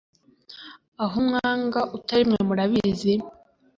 [1.03, 3.13] aho umwaga utari mwe murabizi